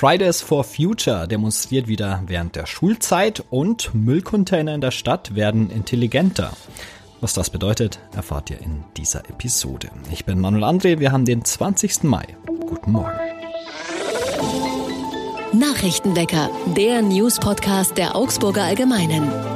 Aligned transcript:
Fridays 0.00 0.40
for 0.40 0.64
Future 0.64 1.28
demonstriert 1.28 1.86
wieder 1.86 2.22
während 2.26 2.56
der 2.56 2.64
Schulzeit 2.64 3.44
und 3.50 3.94
Müllcontainer 3.94 4.74
in 4.74 4.80
der 4.80 4.92
Stadt 4.92 5.34
werden 5.34 5.68
intelligenter. 5.68 6.52
Was 7.20 7.34
das 7.34 7.50
bedeutet, 7.50 7.98
erfahrt 8.16 8.48
ihr 8.48 8.62
in 8.62 8.82
dieser 8.96 9.28
Episode. 9.28 9.90
Ich 10.10 10.24
bin 10.24 10.40
Manuel 10.40 10.64
André, 10.64 11.00
wir 11.00 11.12
haben 11.12 11.26
den 11.26 11.44
20. 11.44 12.04
Mai. 12.04 12.24
Guten 12.46 12.92
Morgen. 12.92 13.12
Nachrichtenwecker, 15.52 16.48
der 16.74 17.02
News-Podcast 17.02 17.98
der 17.98 18.16
Augsburger 18.16 18.62
Allgemeinen. 18.62 19.49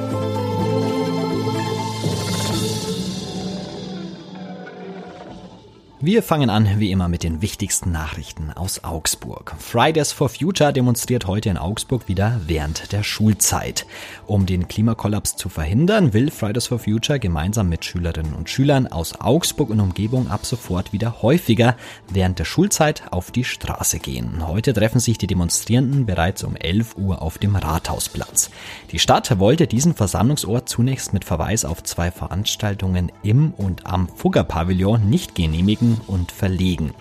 Wir 6.06 6.22
fangen 6.22 6.50
an, 6.50 6.68
wie 6.80 6.90
immer, 6.90 7.08
mit 7.08 7.22
den 7.22 7.40
wichtigsten 7.40 7.90
Nachrichten 7.90 8.50
aus 8.50 8.84
Augsburg. 8.84 9.54
Fridays 9.58 10.12
for 10.12 10.28
Future 10.28 10.70
demonstriert 10.70 11.26
heute 11.26 11.48
in 11.48 11.56
Augsburg 11.56 12.08
wieder 12.08 12.42
während 12.46 12.92
der 12.92 13.02
Schulzeit. 13.02 13.86
Um 14.26 14.44
den 14.44 14.68
Klimakollaps 14.68 15.34
zu 15.36 15.48
verhindern, 15.48 16.12
will 16.12 16.30
Fridays 16.30 16.66
for 16.66 16.78
Future 16.78 17.18
gemeinsam 17.18 17.70
mit 17.70 17.86
Schülerinnen 17.86 18.34
und 18.34 18.50
Schülern 18.50 18.86
aus 18.86 19.18
Augsburg 19.18 19.70
und 19.70 19.80
Umgebung 19.80 20.28
ab 20.28 20.44
sofort 20.44 20.92
wieder 20.92 21.22
häufiger 21.22 21.74
während 22.10 22.38
der 22.38 22.44
Schulzeit 22.44 23.04
auf 23.10 23.30
die 23.30 23.44
Straße 23.44 23.98
gehen. 23.98 24.46
Heute 24.46 24.74
treffen 24.74 25.00
sich 25.00 25.16
die 25.16 25.26
Demonstrierenden 25.26 26.04
bereits 26.04 26.44
um 26.44 26.54
11 26.54 26.98
Uhr 26.98 27.22
auf 27.22 27.38
dem 27.38 27.56
Rathausplatz. 27.56 28.50
Die 28.92 28.98
Stadt 28.98 29.38
wollte 29.38 29.66
diesen 29.66 29.94
Versammlungsort 29.94 30.68
zunächst 30.68 31.14
mit 31.14 31.24
Verweis 31.24 31.64
auf 31.64 31.82
zwei 31.82 32.10
Veranstaltungen 32.10 33.10
im 33.22 33.54
und 33.54 33.86
am 33.86 34.06
Fugger-Pavillon 34.08 35.08
nicht 35.08 35.34
genehmigen 35.34 35.93
und 36.06 36.32
verlegen. 36.32 36.94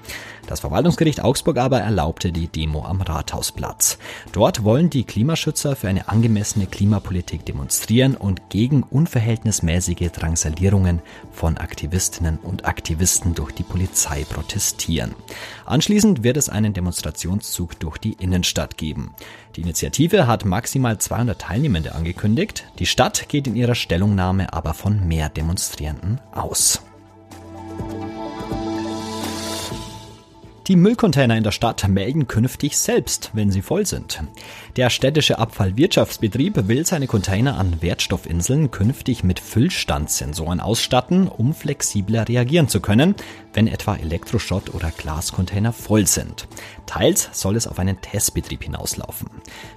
Das 0.48 0.60
Verwaltungsgericht 0.60 1.24
Augsburg 1.24 1.58
aber 1.58 1.80
erlaubte 1.80 2.34
die 2.34 2.48
Demo 2.48 2.84
am 2.84 3.02
Rathausplatz. 3.02 3.98
Dort 4.34 4.64
wollen 4.64 4.90
die 4.90 5.06
Klimaschützer 5.06 5.76
für 5.76 5.88
eine 5.88 6.10
angemessene 6.10 6.68
Klimapolitik 6.68 7.46
demonstrieren 7.46 8.16
und 8.16 8.50
gegen 8.50 8.84
unverhältnismäßige 8.84 10.12
Drangsalierungen 10.12 11.02
von 11.32 11.58
Aktivistinnen 11.58 12.40
und 12.40 12.66
Aktivisten 12.66 13.36
durch 13.36 13.54
die 13.54 13.64
Polizei 13.64 14.26
protestieren. 14.26 15.16
Anschließend 15.66 16.24
wird 16.24 16.36
es 16.36 16.50
einen 16.50 16.74
Demonstrationszug 16.74 17.80
durch 17.80 17.98
die 17.98 18.14
Innenstadt 18.14 18.78
geben. 18.78 19.16
Die 19.56 19.62
Initiative 19.62 20.28
hat 20.28 20.44
maximal 20.46 20.98
200 20.98 21.40
Teilnehmende 21.40 21.96
angekündigt. 21.96 22.66
Die 22.80 22.86
Stadt 22.86 23.30
geht 23.30 23.48
in 23.48 23.56
ihrer 23.56 23.76
Stellungnahme 23.76 24.52
aber 24.52 24.74
von 24.74 25.08
mehr 25.08 25.30
Demonstrierenden 25.30 26.20
aus. 26.34 26.82
Die 30.68 30.78
Müllcontainer 30.78 31.36
in 31.36 31.44
der 31.44 31.52
Stadt 31.52 31.86
melden 31.90 32.30
künftig 32.30 32.78
selbst, 32.78 33.32
wenn 33.34 33.52
sie 33.52 33.62
voll 33.62 33.86
sind. 33.86 34.24
Der 34.78 34.90
städtische 34.90 35.38
Abfallwirtschaftsbetrieb 35.38 36.70
will 36.70 36.86
seine 36.86 37.08
Container 37.08 37.58
an 37.58 37.82
Wertstoffinseln 37.82 38.72
künftig 38.72 39.26
mit 39.26 39.42
Füllstandsensoren 39.42 40.62
ausstatten, 40.62 41.28
um 41.28 41.54
flexibler 41.54 42.30
reagieren 42.30 42.70
zu 42.70 42.80
können, 42.80 43.16
wenn 43.54 43.68
etwa 43.68 43.98
Elektroschrott 43.98 44.74
oder 44.74 44.90
Glascontainer 44.92 45.74
voll 45.74 46.08
sind. 46.08 46.48
Teils 46.86 47.30
soll 47.34 47.58
es 47.58 47.68
auf 47.68 47.78
einen 47.78 48.00
Testbetrieb 48.00 48.64
hinauslaufen. 48.64 49.28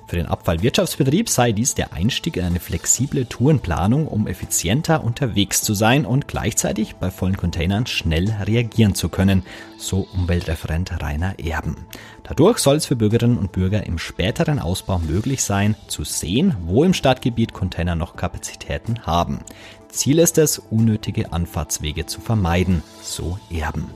Für 0.06 0.16
den 0.16 0.26
Abfallwirtschaftsbetrieb 0.26 1.28
sei 1.28 1.50
dies 1.50 1.74
der 1.74 1.94
Einstieg 1.94 2.36
in 2.36 2.44
eine 2.44 2.60
flexible 2.60 3.26
Tourenplanung, 3.26 4.06
um 4.06 4.28
effizienter 4.28 5.02
unterwegs 5.02 5.62
zu 5.62 5.74
sein 5.74 6.06
und 6.06 6.28
gleichzeitig 6.28 6.94
bei 6.94 7.10
vollen 7.10 7.36
Containern 7.36 7.86
schnell 7.86 8.30
reagieren 8.44 8.94
zu 8.94 9.08
können, 9.08 9.42
so 9.78 10.06
Umweltreferent 10.14 10.75
Rainer 10.84 11.38
Erben. 11.38 11.76
Dadurch 12.24 12.58
soll 12.58 12.76
es 12.76 12.86
für 12.86 12.96
Bürgerinnen 12.96 13.38
und 13.38 13.52
Bürger 13.52 13.86
im 13.86 13.98
späteren 13.98 14.58
Ausbau 14.58 14.98
möglich 14.98 15.42
sein, 15.42 15.76
zu 15.86 16.04
sehen, 16.04 16.56
wo 16.66 16.84
im 16.84 16.92
Stadtgebiet 16.92 17.52
Container 17.52 17.94
noch 17.94 18.16
Kapazitäten 18.16 19.06
haben. 19.06 19.40
Ziel 19.88 20.18
ist 20.18 20.36
es, 20.38 20.58
unnötige 20.58 21.32
Anfahrtswege 21.32 22.06
zu 22.06 22.20
vermeiden, 22.20 22.82
so 23.02 23.38
Erben. 23.50 23.90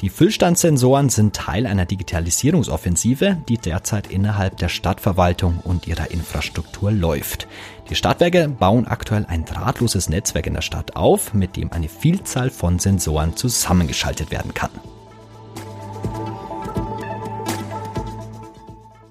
Die 0.00 0.08
Füllstandsensoren 0.08 1.08
sind 1.08 1.36
Teil 1.36 1.66
einer 1.66 1.86
Digitalisierungsoffensive, 1.86 3.38
die 3.48 3.58
derzeit 3.58 4.08
innerhalb 4.08 4.56
der 4.58 4.68
Stadtverwaltung 4.68 5.60
und 5.62 5.86
ihrer 5.86 6.10
Infrastruktur 6.10 6.90
läuft. 6.90 7.46
Die 7.88 7.94
Stadtwerke 7.94 8.48
bauen 8.48 8.86
aktuell 8.86 9.26
ein 9.28 9.44
drahtloses 9.44 10.08
Netzwerk 10.08 10.46
in 10.46 10.54
der 10.54 10.62
Stadt 10.62 10.96
auf, 10.96 11.34
mit 11.34 11.56
dem 11.56 11.72
eine 11.72 11.88
Vielzahl 11.88 12.50
von 12.50 12.78
Sensoren 12.78 13.36
zusammengeschaltet 13.36 14.30
werden 14.30 14.54
kann. 14.54 14.70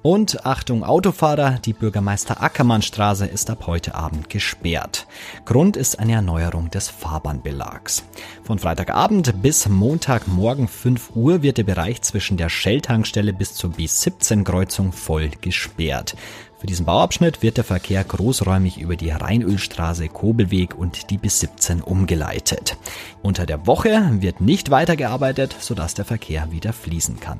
Und 0.03 0.45
Achtung 0.45 0.83
Autofahrer, 0.83 1.59
die 1.63 1.71
Bürgermeister 1.71 2.43
Ackermannstraße 2.43 3.25
ist 3.25 3.49
ab 3.49 3.67
heute 3.67 3.95
Abend 3.95 4.29
gesperrt. 4.29 5.07
Grund 5.45 5.77
ist 5.77 5.97
eine 5.97 6.11
Erneuerung 6.11 6.69
des 6.69 6.89
Fahrbahnbelags. 6.89 8.03
Von 8.43 8.59
Freitagabend 8.59 9.41
bis 9.41 9.69
Montagmorgen 9.69 10.67
5 10.67 11.15
Uhr 11.15 11.41
wird 11.41 11.57
der 11.57 11.63
Bereich 11.63 12.01
zwischen 12.01 12.35
der 12.35 12.49
Shell-Tankstelle 12.49 13.31
bis 13.31 13.53
zur 13.53 13.69
B17-Kreuzung 13.69 14.91
voll 14.91 15.29
gesperrt. 15.39 16.17
Für 16.63 16.67
diesen 16.67 16.85
Bauabschnitt 16.85 17.41
wird 17.41 17.57
der 17.57 17.65
Verkehr 17.65 18.01
großräumig 18.05 18.79
über 18.79 18.95
die 18.95 19.09
Rheinölstraße, 19.09 20.07
Kobelweg 20.07 20.73
und 20.73 21.09
die 21.09 21.17
bis 21.17 21.41
17 21.41 21.81
umgeleitet. 21.81 22.77
Unter 23.21 23.45
der 23.45 23.67
Woche 23.67 24.09
wird 24.21 24.39
nicht 24.39 24.69
weitergearbeitet, 24.69 25.53
sodass 25.59 25.93
der 25.93 26.05
Verkehr 26.05 26.53
wieder 26.53 26.71
fließen 26.71 27.19
kann. 27.19 27.39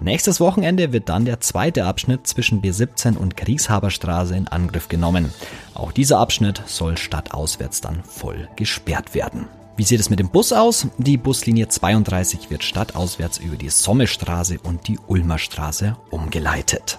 Nächstes 0.00 0.40
Wochenende 0.40 0.92
wird 0.92 1.08
dann 1.08 1.24
der 1.24 1.38
zweite 1.38 1.84
Abschnitt 1.84 2.26
zwischen 2.26 2.62
B17 2.62 3.16
und 3.16 3.36
Kriegshaberstraße 3.36 4.34
in 4.34 4.48
Angriff 4.48 4.88
genommen. 4.88 5.32
Auch 5.74 5.92
dieser 5.92 6.18
Abschnitt 6.18 6.60
soll 6.66 6.98
stadtauswärts 6.98 7.80
dann 7.80 8.02
voll 8.02 8.48
gesperrt 8.56 9.14
werden. 9.14 9.46
Wie 9.76 9.84
sieht 9.84 10.00
es 10.00 10.10
mit 10.10 10.18
dem 10.18 10.30
Bus 10.30 10.52
aus? 10.52 10.88
Die 10.98 11.16
Buslinie 11.16 11.68
32 11.68 12.50
wird 12.50 12.64
stadtauswärts 12.64 13.38
über 13.38 13.56
die 13.56 13.70
Sommestraße 13.70 14.58
und 14.64 14.88
die 14.88 14.98
Ulmer 15.06 15.38
Straße 15.38 15.96
umgeleitet. 16.10 16.98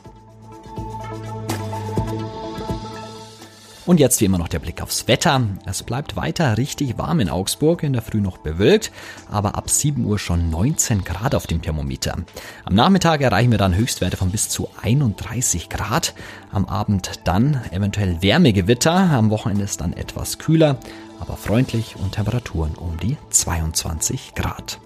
Und 3.85 3.99
jetzt 3.99 4.19
wie 4.19 4.25
immer 4.25 4.39
noch 4.39 4.47
der 4.47 4.57
Blick 4.57 4.81
aufs 4.81 5.07
Wetter. 5.07 5.41
Es 5.65 5.83
bleibt 5.83 6.15
weiter 6.15 6.57
richtig 6.57 6.97
warm 6.97 7.19
in 7.19 7.29
Augsburg, 7.29 7.83
in 7.83 7.93
der 7.93 8.01
Früh 8.01 8.19
noch 8.19 8.39
bewölkt, 8.39 8.91
aber 9.29 9.55
ab 9.55 9.69
7 9.69 10.03
Uhr 10.05 10.17
schon 10.17 10.49
19 10.49 11.03
Grad 11.03 11.35
auf 11.35 11.45
dem 11.45 11.61
Thermometer. 11.61 12.17
Am 12.63 12.73
Nachmittag 12.73 13.21
erreichen 13.21 13.51
wir 13.51 13.59
dann 13.59 13.75
Höchstwerte 13.75 14.17
von 14.17 14.31
bis 14.31 14.49
zu 14.49 14.69
31 14.81 15.69
Grad. 15.69 16.15
Am 16.51 16.65
Abend 16.65 17.19
dann 17.25 17.61
eventuell 17.69 18.23
Wärmegewitter, 18.23 18.91
am 18.91 19.29
Wochenende 19.29 19.63
ist 19.63 19.81
dann 19.81 19.93
etwas 19.93 20.39
kühler, 20.39 20.77
aber 21.19 21.37
freundlich 21.37 21.95
und 21.95 22.13
Temperaturen 22.13 22.73
um 22.75 22.97
die 22.99 23.17
22 23.29 24.33
Grad. 24.33 24.79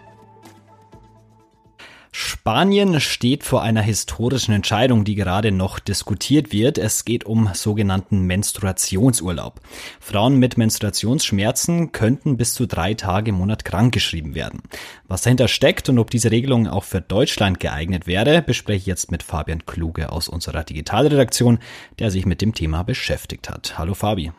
Spanien 2.50 3.00
steht 3.00 3.44
vor 3.44 3.62
einer 3.62 3.84
historischen 3.84 4.54
Entscheidung, 4.54 5.04
die 5.04 5.14
gerade 5.14 5.52
noch 5.52 5.78
diskutiert 5.78 6.52
wird. 6.52 6.80
Es 6.80 7.06
geht 7.06 7.24
um 7.24 7.52
sogenannten 7.54 8.22
Menstruationsurlaub. 8.22 9.62
Frauen 10.00 10.38
mit 10.38 10.58
Menstruationsschmerzen 10.58 11.92
könnten 11.92 12.38
bis 12.38 12.56
zu 12.56 12.66
drei 12.66 12.96
Tage 12.96 13.30
im 13.30 13.36
Monat 13.36 13.66
krankgeschrieben 13.66 14.34
werden. 14.34 14.64
Was 15.08 15.22
dahinter 15.22 15.48
steckt 15.48 15.90
und 15.90 16.00
ob 16.00 16.10
diese 16.10 16.32
Regelung 16.32 16.68
auch 16.68 16.86
für 16.86 17.02
Deutschland 17.02 17.60
geeignet 17.60 18.08
wäre, 18.08 18.42
bespreche 18.42 18.80
ich 18.80 18.86
jetzt 18.88 19.12
mit 19.12 19.22
Fabian 19.22 19.68
Kluge 19.68 20.12
aus 20.12 20.28
unserer 20.28 20.64
Digitalredaktion, 20.64 21.60
der 22.00 22.10
sich 22.10 22.26
mit 22.26 22.42
dem 22.42 22.56
Thema 22.56 22.82
beschäftigt 22.82 23.48
hat. 23.48 23.78
Hallo 23.78 23.94
Fabi. 23.94 24.32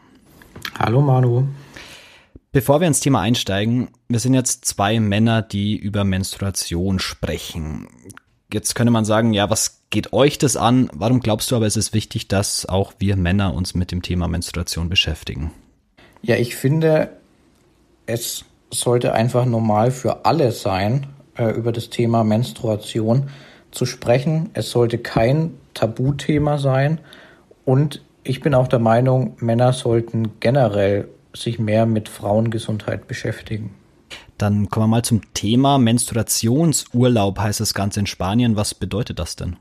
Hallo 0.77 1.01
Manu. 1.01 1.47
Bevor 2.53 2.81
wir 2.81 2.89
ins 2.89 2.99
Thema 2.99 3.21
einsteigen, 3.21 3.91
wir 4.09 4.19
sind 4.19 4.35
jetzt 4.35 4.65
zwei 4.65 4.99
Männer, 4.99 5.41
die 5.41 5.77
über 5.77 6.03
Menstruation 6.03 6.99
sprechen. 6.99 7.87
Jetzt 8.53 8.75
könnte 8.75 8.91
man 8.91 9.05
sagen, 9.05 9.33
ja, 9.33 9.51
was 9.51 9.83
geht 9.91 10.13
euch 10.13 10.37
das 10.37 10.57
an? 10.57 10.91
Warum 10.93 11.21
glaubst 11.21 11.53
du 11.53 11.57
aber, 11.57 11.67
es 11.67 11.77
ist 11.77 11.95
wichtig, 11.95 12.27
dass 12.27 12.67
auch 12.67 12.95
wir 12.99 13.15
Männer 13.15 13.55
uns 13.55 13.77
mit 13.77 13.93
dem 13.93 14.03
Thema 14.03 14.27
Menstruation 14.27 14.89
beschäftigen? 14.89 15.53
Ja, 16.23 16.35
ich 16.35 16.57
finde, 16.57 17.11
es 18.07 18.45
sollte 18.73 19.13
einfach 19.13 19.45
normal 19.47 19.93
für 19.93 20.25
alle 20.25 20.51
sein, 20.51 21.07
äh, 21.37 21.51
über 21.53 21.71
das 21.71 21.89
Thema 21.89 22.25
Menstruation 22.25 23.31
zu 23.71 23.87
sprechen. 23.87 24.51
Es 24.55 24.71
sollte 24.71 24.99
kein 24.99 25.55
Tabuthema 25.75 26.59
sein. 26.59 26.99
Und 27.65 28.03
ich 28.25 28.41
bin 28.41 28.55
auch 28.55 28.67
der 28.67 28.81
Meinung, 28.81 29.37
Männer 29.39 29.73
sollten 29.73 30.33
generell 30.41 31.07
sich 31.35 31.59
mehr 31.59 31.87
mit 31.87 32.09
Frauengesundheit 32.09 33.09
beschäftigen. 33.09 33.75
Dann 34.39 34.69
kommen 34.69 34.85
wir 34.85 34.97
mal 34.97 35.03
zum 35.03 35.21
Thema 35.35 35.79
Menstruationsurlaub 35.79 37.39
heißt 37.39 37.61
das 37.61 37.75
Ganze 37.75 38.01
in 38.01 38.07
Spanien. 38.07 38.57
Was 38.57 38.75
bedeutet 38.75 39.19
das 39.19 39.37
denn? 39.37 39.57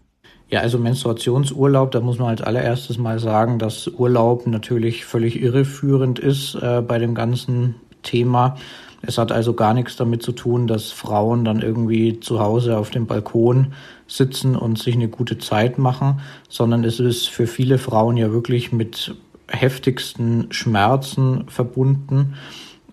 Ja, 0.50 0.62
also 0.62 0.80
Menstruationsurlaub, 0.80 1.92
da 1.92 2.00
muss 2.00 2.18
man 2.18 2.30
als 2.30 2.42
allererstes 2.42 2.98
mal 2.98 3.19
sagen, 3.19 3.60
dass 3.60 3.88
Urlaub 3.88 4.48
natürlich 4.48 5.06
völlig 5.06 5.39
irreführend 5.42 6.18
ist 6.18 6.56
äh, 6.56 6.81
bei 6.81 6.98
dem 6.98 7.13
ganzen 7.13 7.75
Thema. 8.01 8.56
Es 9.01 9.18
hat 9.18 9.31
also 9.31 9.54
gar 9.54 9.74
nichts 9.74 9.95
damit 9.95 10.24
zu 10.24 10.31
tun, 10.31 10.65
dass 10.65 10.92
Frauen 10.92 11.45
dann 11.45 11.62
irgendwie 11.62 12.19
zu 12.19 12.39
Hause 12.39 12.77
auf 12.77 12.89
dem 12.89 13.06
Balkon 13.06 13.74
sitzen 14.07 14.56
und 14.56 14.80
sich 14.80 14.95
eine 14.95 15.07
gute 15.07 15.38
Zeit 15.38 15.77
machen, 15.77 16.19
sondern 16.50 16.83
es 16.83 17.00
ist 17.00 17.30
für 17.30 17.48
viele 17.48 17.77
Frauen 17.77 18.18
ja 18.18 18.31
wirklich 18.31 18.72
mit 18.72 19.15
heftigsten 19.51 20.51
Schmerzen 20.51 21.48
verbunden. 21.48 22.36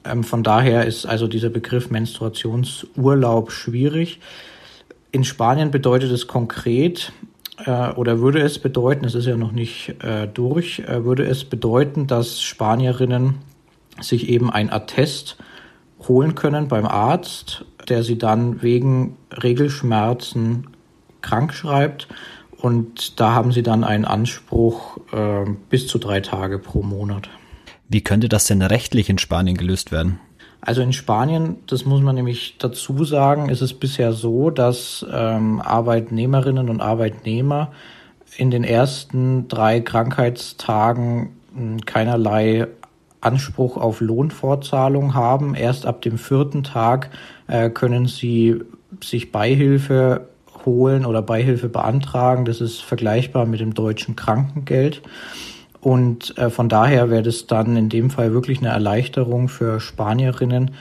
Ähm, 0.04 0.24
von 0.24 0.42
daher 0.42 0.86
ist 0.86 1.06
also 1.06 1.26
dieser 1.26 1.50
Begriff 1.50 1.90
Menstruationsurlaub 1.90 3.50
schwierig. 3.50 4.20
In 5.12 5.24
Spanien 5.24 5.70
bedeutet 5.70 6.10
es 6.10 6.26
konkret, 6.26 7.12
äh, 7.64 7.90
oder 7.92 8.20
würde 8.20 8.40
es 8.40 8.58
bedeuten, 8.58 9.04
es 9.04 9.14
ist 9.14 9.26
ja 9.26 9.36
noch 9.36 9.52
nicht 9.52 9.94
äh, 10.02 10.26
durch, 10.26 10.80
äh, 10.80 11.04
würde 11.04 11.24
es 11.24 11.44
bedeuten, 11.44 12.06
dass 12.06 12.42
Spanierinnen 12.42 13.36
sich 14.00 14.28
eben 14.28 14.50
ein 14.50 14.70
Attest 14.70 15.38
holen 16.06 16.34
können 16.34 16.68
beim 16.68 16.84
Arzt, 16.84 17.64
der 17.88 18.02
sie 18.02 18.18
dann 18.18 18.62
wegen 18.62 19.16
Regelschmerzen 19.42 20.66
krank 21.22 21.54
schreibt. 21.54 22.08
Und 22.60 23.20
da 23.20 23.32
haben 23.34 23.52
sie 23.52 23.62
dann 23.62 23.84
einen 23.84 24.04
Anspruch 24.04 24.98
äh, 25.12 25.44
bis 25.68 25.86
zu 25.86 25.98
drei 25.98 26.20
Tage 26.20 26.58
pro 26.58 26.82
Monat. 26.82 27.28
Wie 27.88 28.02
könnte 28.02 28.28
das 28.28 28.46
denn 28.46 28.62
rechtlich 28.62 29.08
in 29.08 29.18
Spanien 29.18 29.56
gelöst 29.56 29.92
werden? 29.92 30.18
Also 30.60 30.82
in 30.82 30.92
Spanien, 30.92 31.58
das 31.66 31.84
muss 31.84 32.00
man 32.00 32.16
nämlich 32.16 32.56
dazu 32.58 33.04
sagen, 33.04 33.50
ist 33.50 33.60
es 33.60 33.74
bisher 33.74 34.12
so, 34.12 34.50
dass 34.50 35.06
ähm, 35.12 35.60
Arbeitnehmerinnen 35.60 36.68
und 36.68 36.80
Arbeitnehmer 36.80 37.72
in 38.36 38.50
den 38.50 38.64
ersten 38.64 39.46
drei 39.48 39.80
Krankheitstagen 39.80 41.36
hm, 41.54 41.80
keinerlei 41.84 42.66
Anspruch 43.20 43.76
auf 43.76 44.00
Lohnfortzahlung 44.00 45.14
haben. 45.14 45.54
Erst 45.54 45.86
ab 45.86 46.02
dem 46.02 46.18
vierten 46.18 46.64
Tag 46.64 47.10
äh, 47.46 47.70
können 47.70 48.06
sie 48.06 48.60
sich 49.02 49.32
Beihilfe 49.32 50.28
holen 50.66 51.06
oder 51.06 51.22
Beihilfe 51.22 51.68
beantragen. 51.68 52.44
Das 52.44 52.60
ist 52.60 52.82
vergleichbar 52.82 53.46
mit 53.46 53.60
dem 53.60 53.72
deutschen 53.72 54.16
Krankengeld. 54.16 55.02
Und 55.80 56.36
äh, 56.36 56.50
von 56.50 56.68
daher 56.68 57.10
wäre 57.10 57.22
das 57.22 57.46
dann 57.46 57.76
in 57.76 57.88
dem 57.88 58.10
Fall 58.10 58.32
wirklich 58.32 58.58
eine 58.58 58.68
Erleichterung 58.68 59.48
für 59.48 59.78
Spanierinnen, 59.78 60.72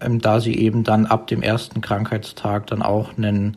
ähm, 0.00 0.20
da 0.20 0.40
sie 0.40 0.54
eben 0.54 0.84
dann 0.84 1.06
ab 1.06 1.26
dem 1.26 1.42
ersten 1.42 1.80
Krankheitstag 1.80 2.68
dann 2.68 2.80
auch 2.80 3.18
einen, 3.18 3.56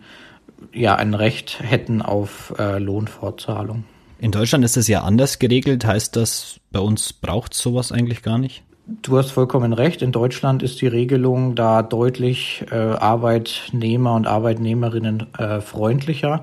ja, 0.73 0.95
ein 0.95 1.13
Recht 1.13 1.59
hätten 1.61 2.01
auf 2.01 2.53
äh, 2.57 2.79
Lohnfortzahlung. 2.79 3.83
In 4.19 4.31
Deutschland 4.31 4.65
ist 4.65 4.77
es 4.77 4.87
ja 4.87 5.03
anders 5.03 5.37
geregelt. 5.37 5.85
Heißt 5.85 6.15
das, 6.15 6.59
bei 6.71 6.79
uns 6.79 7.13
braucht 7.13 7.53
sowas 7.53 7.91
eigentlich 7.91 8.23
gar 8.23 8.39
nicht? 8.39 8.63
Du 8.89 9.17
hast 9.17 9.31
vollkommen 9.31 9.73
recht. 9.73 10.01
In 10.01 10.13
Deutschland 10.13 10.63
ist 10.63 10.79
die 10.79 10.87
Regelung 10.87 11.55
da 11.55 11.83
deutlich 11.83 12.65
äh, 12.71 12.75
Arbeitnehmer 12.75 14.15
und 14.15 14.27
Arbeitnehmerinnen 14.27 15.27
äh, 15.37 15.59
freundlicher. 15.59 16.41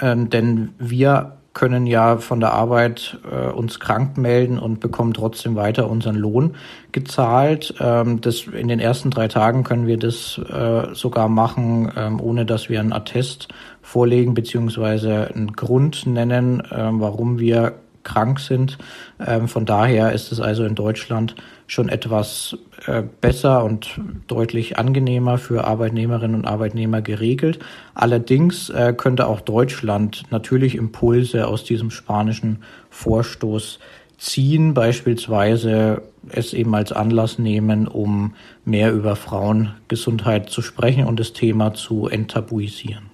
Ähm, 0.00 0.30
denn 0.30 0.70
wir 0.78 1.36
können 1.52 1.86
ja 1.86 2.16
von 2.16 2.40
der 2.40 2.54
Arbeit 2.54 3.18
äh, 3.30 3.50
uns 3.50 3.78
krank 3.80 4.16
melden 4.16 4.58
und 4.58 4.80
bekommen 4.80 5.12
trotzdem 5.12 5.54
weiter 5.54 5.90
unseren 5.90 6.16
Lohn 6.16 6.54
gezahlt. 6.90 7.74
Ähm, 7.80 8.22
das, 8.22 8.46
in 8.46 8.68
den 8.68 8.80
ersten 8.80 9.10
drei 9.10 9.28
Tagen 9.28 9.62
können 9.62 9.86
wir 9.86 9.98
das 9.98 10.38
äh, 10.38 10.94
sogar 10.94 11.28
machen, 11.28 11.92
ähm, 11.94 12.18
ohne 12.18 12.46
dass 12.46 12.70
wir 12.70 12.80
einen 12.80 12.94
Attest 12.94 13.48
vorlegen 13.82 14.32
beziehungsweise 14.32 15.30
einen 15.34 15.52
Grund 15.52 16.06
nennen, 16.06 16.62
ähm, 16.72 17.00
warum 17.00 17.38
wir 17.38 17.74
krank 18.02 18.40
sind. 18.40 18.78
Ähm, 19.24 19.48
von 19.48 19.64
daher 19.64 20.12
ist 20.12 20.32
es 20.32 20.40
also 20.40 20.64
in 20.64 20.74
Deutschland 20.74 21.34
schon 21.66 21.88
etwas 21.88 22.56
äh, 22.86 23.02
besser 23.20 23.64
und 23.64 23.98
deutlich 24.26 24.78
angenehmer 24.78 25.38
für 25.38 25.64
Arbeitnehmerinnen 25.64 26.36
und 26.36 26.46
Arbeitnehmer 26.46 27.00
geregelt. 27.00 27.58
Allerdings 27.94 28.68
äh, 28.70 28.94
könnte 28.96 29.26
auch 29.26 29.40
Deutschland 29.40 30.24
natürlich 30.30 30.74
Impulse 30.74 31.46
aus 31.46 31.64
diesem 31.64 31.90
spanischen 31.90 32.58
Vorstoß 32.90 33.78
ziehen, 34.18 34.74
beispielsweise 34.74 36.02
es 36.28 36.54
eben 36.54 36.74
als 36.74 36.92
Anlass 36.92 37.38
nehmen, 37.38 37.88
um 37.88 38.34
mehr 38.64 38.92
über 38.92 39.16
Frauengesundheit 39.16 40.50
zu 40.50 40.62
sprechen 40.62 41.06
und 41.06 41.18
das 41.18 41.32
Thema 41.32 41.74
zu 41.74 42.08
enttabuisieren. 42.08 43.11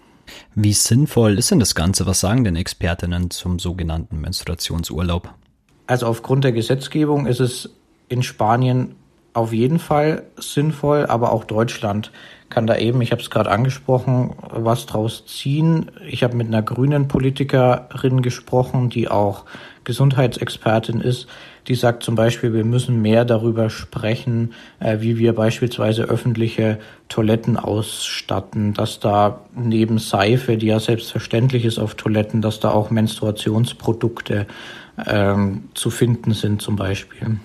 Wie 0.55 0.73
sinnvoll 0.73 1.39
ist 1.39 1.51
denn 1.51 1.61
das 1.61 1.75
Ganze? 1.75 2.07
Was 2.07 2.21
sagen 2.21 2.45
denn 2.45 2.57
Expertinnen 2.57 3.31
zum 3.31 3.59
sogenannten 3.59 4.21
Menstruationsurlaub? 4.21 5.33
Also 5.87 6.07
aufgrund 6.07 6.45
der 6.45 6.53
Gesetzgebung 6.53 7.27
ist 7.27 7.41
es 7.41 7.71
in 8.09 8.23
Spanien 8.23 8.97
auf 9.39 9.53
jeden 9.53 9.79
Fall 9.79 10.25
sinnvoll, 10.37 11.07
aber 11.07 11.33
auch 11.33 11.45
Deutschland 11.45 12.13
kann 12.51 12.67
da 12.67 12.77
eben, 12.77 13.01
ich 13.03 13.13
habe 13.13 13.21
es 13.21 13.31
gerade 13.31 13.51
angesprochen, 13.51 14.35
was 14.51 14.87
draus 14.87 15.27
ziehen. 15.27 15.91
Ich 16.09 16.23
habe 16.23 16.37
mit 16.37 16.47
einer 16.47 16.63
grünen 16.63 17.09
Politikerin 17.09 18.23
gesprochen, 18.23 18.89
die 18.89 19.09
auch 19.09 19.45
Gesundheitsexpertin 19.85 21.01
ist, 21.01 21.29
die 21.67 21.75
sagt 21.75 22.03
zum 22.03 22.15
Beispiel, 22.15 22.53
wir 22.55 22.65
müssen 22.65 23.01
mehr 23.03 23.25
darüber 23.25 23.71
sprechen, 23.71 24.55
äh, 24.81 25.01
wie 25.01 25.19
wir 25.19 25.35
beispielsweise 25.35 26.05
öffentliche 26.05 26.79
Toiletten 27.09 27.57
ausstatten, 27.57 28.75
dass 28.75 29.01
da 29.01 29.41
neben 29.55 29.99
Seife, 29.99 30.57
die 30.57 30.67
ja 30.67 30.81
selbstverständlich 30.81 31.65
ist 31.65 31.79
auf 31.79 31.95
Toiletten, 31.95 32.43
dass 32.43 32.61
da 32.61 32.71
auch 32.71 32.91
Menstruationsprodukte 32.91 34.47
ähm, 35.07 35.69
zu 35.75 35.91
finden 35.91 36.33
sind 36.33 36.61
zum 36.61 36.77
Beispiel 36.77 37.39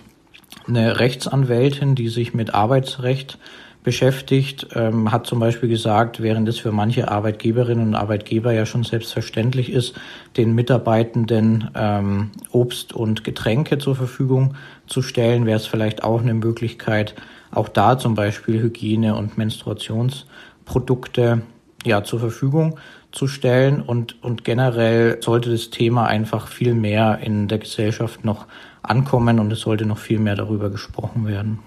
eine 0.67 0.99
Rechtsanwältin, 0.99 1.95
die 1.95 2.09
sich 2.09 2.33
mit 2.33 2.53
Arbeitsrecht 2.53 3.37
beschäftigt, 3.83 4.67
ähm, 4.75 5.11
hat 5.11 5.27
zum 5.27 5.39
Beispiel 5.39 5.69
gesagt, 5.69 6.21
während 6.21 6.47
es 6.47 6.57
für 6.57 6.71
manche 6.71 7.11
Arbeitgeberinnen 7.11 7.87
und 7.87 7.95
Arbeitgeber 7.95 8.53
ja 8.53 8.65
schon 8.65 8.83
selbstverständlich 8.83 9.71
ist, 9.71 9.95
den 10.37 10.55
Mitarbeitenden 10.55 11.69
ähm, 11.75 12.31
Obst 12.51 12.93
und 12.93 13.23
Getränke 13.23 13.77
zur 13.77 13.95
Verfügung 13.95 14.55
zu 14.87 15.01
stellen, 15.01 15.45
wäre 15.45 15.57
es 15.57 15.67
vielleicht 15.67 16.03
auch 16.03 16.21
eine 16.21 16.33
Möglichkeit, 16.33 17.15
auch 17.51 17.67
da 17.67 17.97
zum 17.97 18.15
Beispiel 18.15 18.61
Hygiene- 18.61 19.15
und 19.15 19.37
Menstruationsprodukte 19.37 21.41
ja 21.85 22.03
zur 22.03 22.19
Verfügung 22.19 22.79
zu 23.11 23.27
stellen. 23.27 23.81
Und, 23.81 24.23
und 24.23 24.43
generell 24.43 25.21
sollte 25.21 25.51
das 25.51 25.69
Thema 25.69 26.07
einfach 26.07 26.47
viel 26.47 26.73
mehr 26.73 27.19
in 27.21 27.47
der 27.47 27.59
Gesellschaft 27.59 28.25
noch 28.25 28.47
ankommen 28.83 29.39
und 29.39 29.51
es 29.51 29.61
sollte 29.61 29.85
noch 29.85 29.97
viel 29.97 30.19
mehr 30.19 30.35
darüber 30.35 30.69
gesprochen 30.69 31.25
werden. 31.25 31.59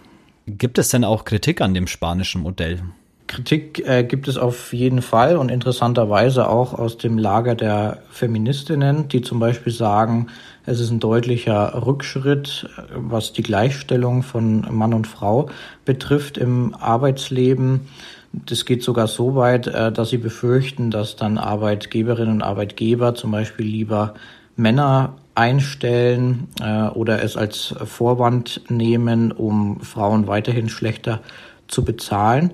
Gibt 0.46 0.78
es 0.78 0.90
denn 0.90 1.04
auch 1.04 1.24
Kritik 1.24 1.60
an 1.60 1.74
dem 1.74 1.86
spanischen 1.86 2.42
Modell? 2.42 2.80
Kritik 3.26 3.84
äh, 3.86 4.04
gibt 4.04 4.28
es 4.28 4.38
auf 4.38 4.72
jeden 4.72 5.02
Fall 5.02 5.36
und 5.36 5.50
interessanterweise 5.50 6.48
auch 6.48 6.72
aus 6.74 6.96
dem 6.96 7.18
Lager 7.18 7.54
der 7.54 8.02
Feministinnen, 8.10 9.08
die 9.08 9.20
zum 9.20 9.40
Beispiel 9.40 9.72
sagen, 9.72 10.28
es 10.64 10.80
ist 10.80 10.90
ein 10.90 11.00
deutlicher 11.00 11.84
Rückschritt, 11.86 12.68
was 12.94 13.32
die 13.32 13.42
Gleichstellung 13.42 14.22
von 14.22 14.66
Mann 14.70 14.94
und 14.94 15.06
Frau 15.06 15.48
betrifft 15.84 16.38
im 16.38 16.74
Arbeitsleben. 16.74 17.88
Das 18.32 18.64
geht 18.64 18.82
sogar 18.82 19.08
so 19.08 19.34
weit, 19.34 19.66
äh, 19.66 19.90
dass 19.90 20.10
sie 20.10 20.18
befürchten, 20.18 20.90
dass 20.90 21.16
dann 21.16 21.38
Arbeitgeberinnen 21.38 22.34
und 22.34 22.42
Arbeitgeber 22.42 23.14
zum 23.14 23.32
Beispiel 23.32 23.66
lieber 23.66 24.14
Männer 24.56 25.16
einstellen 25.36 26.48
äh, 26.60 26.88
oder 26.88 27.22
es 27.22 27.36
als 27.36 27.74
Vorwand 27.84 28.62
nehmen, 28.68 29.32
um 29.32 29.80
Frauen 29.80 30.26
weiterhin 30.26 30.68
schlechter 30.68 31.20
zu 31.68 31.84
bezahlen. 31.84 32.52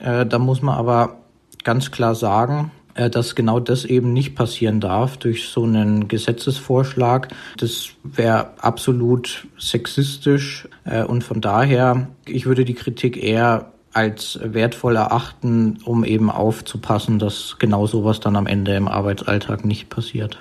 Äh, 0.00 0.26
da 0.26 0.38
muss 0.38 0.60
man 0.62 0.76
aber 0.76 1.18
ganz 1.64 1.90
klar 1.90 2.14
sagen, 2.14 2.70
äh, 2.94 3.10
dass 3.10 3.34
genau 3.34 3.60
das 3.60 3.84
eben 3.84 4.12
nicht 4.12 4.34
passieren 4.34 4.80
darf 4.80 5.16
durch 5.16 5.48
so 5.48 5.62
einen 5.64 6.08
Gesetzesvorschlag. 6.08 7.28
Das 7.56 7.90
wäre 8.02 8.50
absolut 8.58 9.46
sexistisch 9.58 10.68
äh, 10.84 11.04
und 11.04 11.22
von 11.22 11.40
daher, 11.40 12.08
ich 12.26 12.46
würde 12.46 12.64
die 12.64 12.74
Kritik 12.74 13.22
eher 13.22 13.72
als 13.92 14.38
wertvoll 14.42 14.96
erachten, 14.96 15.78
um 15.84 16.04
eben 16.04 16.30
aufzupassen, 16.30 17.18
dass 17.18 17.56
genau 17.58 17.86
sowas 17.86 18.20
dann 18.20 18.36
am 18.36 18.46
Ende 18.46 18.74
im 18.76 18.86
Arbeitsalltag 18.86 19.64
nicht 19.64 19.88
passiert. 19.88 20.38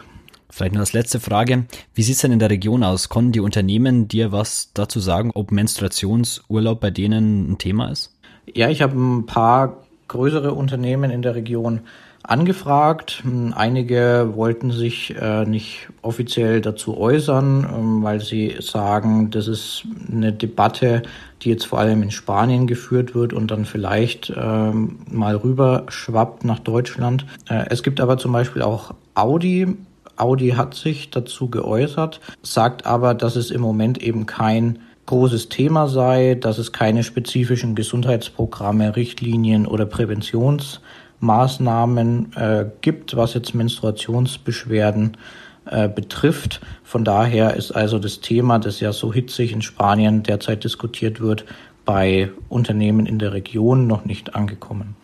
Vielleicht 0.49 0.73
noch 0.73 0.81
als 0.81 0.93
letzte 0.93 1.19
Frage. 1.19 1.65
Wie 1.93 2.01
sieht 2.01 2.15
es 2.15 2.21
denn 2.21 2.31
in 2.31 2.39
der 2.39 2.49
Region 2.49 2.83
aus? 2.83 3.09
Konnten 3.09 3.31
die 3.31 3.39
Unternehmen 3.39 4.07
dir 4.07 4.31
was 4.31 4.71
dazu 4.73 4.99
sagen, 4.99 5.31
ob 5.33 5.51
Menstruationsurlaub 5.51 6.79
bei 6.79 6.91
denen 6.91 7.51
ein 7.51 7.57
Thema 7.57 7.89
ist? 7.89 8.15
Ja, 8.53 8.69
ich 8.69 8.81
habe 8.81 8.95
ein 8.95 9.25
paar 9.25 9.83
größere 10.07 10.53
Unternehmen 10.53 11.11
in 11.11 11.21
der 11.21 11.35
Region 11.35 11.81
angefragt. 12.23 13.23
Einige 13.53 14.31
wollten 14.35 14.71
sich 14.71 15.15
äh, 15.15 15.45
nicht 15.45 15.87
offiziell 16.01 16.61
dazu 16.61 16.97
äußern, 16.97 17.67
ähm, 17.71 18.03
weil 18.03 18.19
sie 18.19 18.57
sagen, 18.59 19.31
das 19.31 19.47
ist 19.47 19.83
eine 20.11 20.33
Debatte, 20.33 21.03
die 21.41 21.49
jetzt 21.49 21.65
vor 21.65 21.79
allem 21.79 22.03
in 22.03 22.11
Spanien 22.11 22.67
geführt 22.67 23.15
wird 23.15 23.33
und 23.33 23.51
dann 23.51 23.65
vielleicht 23.65 24.33
ähm, 24.35 24.99
mal 25.09 25.35
rüber 25.37 25.85
schwappt 25.87 26.43
nach 26.43 26.59
Deutschland. 26.59 27.25
Äh, 27.47 27.65
es 27.69 27.83
gibt 27.83 28.01
aber 28.01 28.17
zum 28.17 28.31
Beispiel 28.31 28.61
auch 28.61 28.93
Audi, 29.15 29.75
Audi 30.19 30.51
hat 30.51 30.75
sich 30.75 31.09
dazu 31.09 31.49
geäußert, 31.49 32.21
sagt 32.41 32.85
aber, 32.85 33.13
dass 33.13 33.35
es 33.35 33.51
im 33.51 33.59
Moment 33.61 34.01
eben 34.01 34.25
kein 34.25 34.79
großes 35.05 35.49
Thema 35.49 35.87
sei, 35.87 36.35
dass 36.35 36.57
es 36.59 36.71
keine 36.71 37.03
spezifischen 37.03 37.73
Gesundheitsprogramme, 37.73 38.95
Richtlinien 38.95 39.65
oder 39.65 39.87
Präventionsmaßnahmen 39.87 42.33
äh, 42.35 42.65
gibt, 42.81 43.15
was 43.15 43.33
jetzt 43.33 43.55
Menstruationsbeschwerden 43.55 45.17
äh, 45.65 45.89
betrifft. 45.89 46.61
Von 46.83 47.03
daher 47.03 47.55
ist 47.55 47.71
also 47.71 47.97
das 47.97 48.21
Thema, 48.21 48.59
das 48.59 48.79
ja 48.79 48.93
so 48.93 49.11
hitzig 49.11 49.51
in 49.51 49.63
Spanien 49.63 50.21
derzeit 50.23 50.63
diskutiert 50.63 51.21
wird, 51.21 51.45
bei 51.85 52.29
Unternehmen 52.47 53.07
in 53.07 53.17
der 53.17 53.33
Region 53.33 53.87
noch 53.87 54.05
nicht 54.05 54.35
angekommen. 54.35 54.95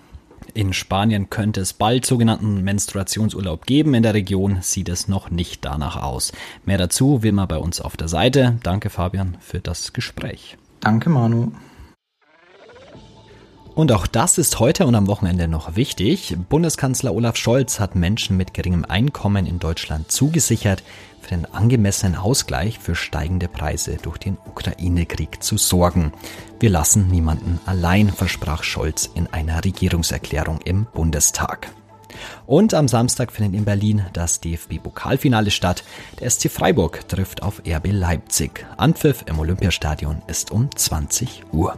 In 0.56 0.72
Spanien 0.72 1.30
könnte 1.30 1.60
es 1.60 1.74
bald 1.74 2.06
sogenannten 2.06 2.64
Menstruationsurlaub 2.64 3.66
geben. 3.66 3.94
In 3.94 4.04
der 4.04 4.14
Region 4.14 4.60
sieht 4.62 4.88
es 4.88 5.10
noch 5.10 5.30
nicht 5.30 5.66
danach 5.66 6.02
aus. 6.02 6.32
Mehr 6.64 6.78
dazu 6.78 7.24
will 7.24 7.34
man 7.34 7.50
bei 7.50 7.58
uns 7.58 7.82
auf 7.82 7.98
der 7.98 8.08
Seite. 8.08 8.58
Danke 8.64 8.90
Fabian 8.90 9.36
für 9.42 9.60
das 9.60 9.92
Gespräch. 9.92 10.58
Danke 10.80 11.10
Manu. 11.10 11.52
Und 13.76 13.92
auch 13.92 14.08
das 14.08 14.38
ist 14.38 14.60
heute 14.62 14.86
und 14.86 14.96
am 14.96 15.08
Wochenende 15.08 15.50
noch 15.50 15.76
wichtig. 15.76 16.38
Bundeskanzler 16.48 17.14
Olaf 17.14 17.36
Scholz 17.36 17.82
hat 17.82 17.94
Menschen 17.94 18.38
mit 18.38 18.54
geringem 18.54 18.86
Einkommen 18.86 19.46
in 19.46 19.60
Deutschland 19.60 20.10
zugesichert, 20.10 20.82
für 21.20 21.30
den 21.32 21.46
angemessenen 21.54 22.16
Ausgleich 22.16 22.80
für 22.80 22.96
steigende 22.96 23.50
Preise 23.50 23.98
durch 24.02 24.18
den 24.18 24.38
Ukraine-Krieg 24.46 25.44
zu 25.44 25.58
sorgen. 25.58 26.14
Wir 26.60 26.70
lassen 26.70 27.10
niemanden 27.10 27.60
allein, 27.66 28.10
versprach 28.14 28.64
Scholz 28.64 29.10
in 29.14 29.28
einer 29.28 29.66
Regierungserklärung 29.66 30.62
im 30.62 30.86
Bundestag. 30.94 31.70
Und 32.46 32.74
am 32.74 32.88
Samstag 32.88 33.34
findet 33.34 33.60
in 33.60 33.66
Berlin 33.66 34.06
das 34.14 34.40
DFB-Pokalfinale 34.40 35.52
statt. 35.52 35.84
Der 36.22 36.30
SC 36.30 36.50
Freiburg 36.50 37.10
trifft 37.10 37.44
auf 37.44 37.62
RB 37.68 37.88
Leipzig. 37.92 38.66
Anpfiff 38.78 39.26
im 39.28 39.38
Olympiastadion 39.38 40.22
ist 40.28 40.52
um 40.52 40.74
20 40.74 41.44
Uhr. 41.52 41.78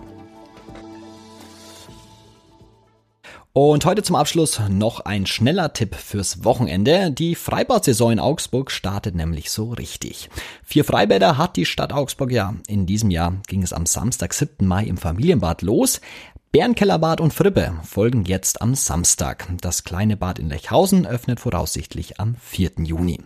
Und 3.60 3.86
heute 3.86 4.04
zum 4.04 4.16
Abschluss 4.16 4.62
noch 4.70 5.00
ein 5.00 5.26
schneller 5.26 5.74
Tipp 5.74 5.96
fürs 5.96 6.44
Wochenende. 6.44 7.10
Die 7.10 7.34
Freibad-Saison 7.34 8.12
in 8.12 8.20
Augsburg 8.20 8.70
startet 8.70 9.16
nämlich 9.16 9.50
so 9.50 9.72
richtig. 9.72 10.30
Vier 10.64 10.86
Freibäder 10.86 11.40
hat 11.40 11.56
die 11.56 11.66
Stadt 11.66 11.92
Augsburg 11.92 12.32
ja. 12.32 12.54
In 12.68 12.86
diesem 12.86 13.10
Jahr 13.10 13.42
ging 13.48 13.64
es 13.64 13.74
am 13.74 13.88
Samstag, 13.88 14.36
7. 14.36 14.68
Mai 14.68 14.84
im 14.84 14.98
Familienbad 14.98 15.64
los. 15.64 16.02
Bärenkellerbad 16.54 17.20
und 17.20 17.34
Frippe 17.34 17.74
folgen 17.84 18.24
jetzt 18.24 18.62
am 18.62 18.74
Samstag. 18.74 19.48
Das 19.60 19.84
kleine 19.84 20.16
Bad 20.16 20.40
in 20.40 20.48
Lechhausen 20.48 21.06
öffnet 21.06 21.42
voraussichtlich 21.42 22.22
am 22.22 22.36
4. 22.42 22.72
Juni. 22.84 23.20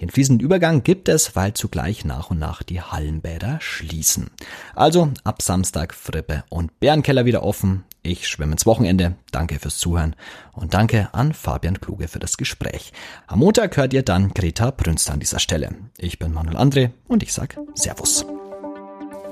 Den 0.00 0.10
fließenden 0.10 0.44
Übergang 0.44 0.82
gibt 0.82 1.08
es, 1.08 1.34
weil 1.34 1.54
zugleich 1.54 2.04
nach 2.04 2.30
und 2.30 2.38
nach 2.38 2.62
die 2.62 2.82
Hallenbäder 2.82 3.58
schließen. 3.60 4.30
Also 4.74 5.10
ab 5.24 5.40
Samstag 5.40 5.94
Frippe 5.94 6.44
und 6.50 6.78
Bärenkeller 6.78 7.24
wieder 7.24 7.42
offen. 7.42 7.84
Ich 8.02 8.28
schwimme 8.28 8.52
ins 8.52 8.66
Wochenende. 8.66 9.16
Danke 9.32 9.58
fürs 9.58 9.78
Zuhören 9.78 10.14
und 10.52 10.74
danke 10.74 11.08
an 11.12 11.32
Fabian 11.32 11.80
Kluge 11.80 12.06
für 12.06 12.18
das 12.18 12.36
Gespräch. 12.36 12.92
Am 13.26 13.38
Montag 13.38 13.78
hört 13.78 13.94
ihr 13.94 14.02
dann 14.02 14.34
Greta 14.34 14.70
Brünster 14.70 15.14
an 15.14 15.20
dieser 15.20 15.40
Stelle. 15.40 15.74
Ich 15.96 16.18
bin 16.18 16.34
Manuel 16.34 16.58
André 16.58 16.90
und 17.06 17.22
ich 17.22 17.32
sag 17.32 17.58
Servus. 17.74 18.26